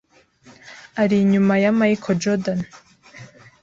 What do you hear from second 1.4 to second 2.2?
ya Michael